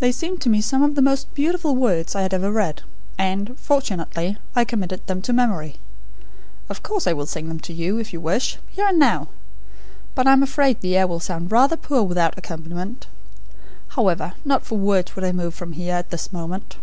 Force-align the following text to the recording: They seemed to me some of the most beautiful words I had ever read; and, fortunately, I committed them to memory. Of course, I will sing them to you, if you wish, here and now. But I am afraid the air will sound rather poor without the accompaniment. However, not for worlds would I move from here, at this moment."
They 0.00 0.12
seemed 0.12 0.42
to 0.42 0.50
me 0.50 0.60
some 0.60 0.82
of 0.82 0.96
the 0.96 1.00
most 1.00 1.32
beautiful 1.34 1.74
words 1.74 2.14
I 2.14 2.20
had 2.20 2.34
ever 2.34 2.52
read; 2.52 2.82
and, 3.16 3.58
fortunately, 3.58 4.36
I 4.54 4.64
committed 4.66 5.06
them 5.06 5.22
to 5.22 5.32
memory. 5.32 5.76
Of 6.68 6.82
course, 6.82 7.06
I 7.06 7.14
will 7.14 7.24
sing 7.24 7.48
them 7.48 7.60
to 7.60 7.72
you, 7.72 7.96
if 7.96 8.12
you 8.12 8.20
wish, 8.20 8.58
here 8.68 8.84
and 8.86 8.98
now. 8.98 9.28
But 10.14 10.26
I 10.26 10.34
am 10.34 10.42
afraid 10.42 10.82
the 10.82 10.94
air 10.98 11.06
will 11.06 11.20
sound 11.20 11.50
rather 11.52 11.78
poor 11.78 12.02
without 12.02 12.32
the 12.34 12.40
accompaniment. 12.40 13.06
However, 13.96 14.34
not 14.44 14.62
for 14.62 14.76
worlds 14.76 15.16
would 15.16 15.24
I 15.24 15.32
move 15.32 15.54
from 15.54 15.72
here, 15.72 15.94
at 15.94 16.10
this 16.10 16.34
moment." 16.34 16.76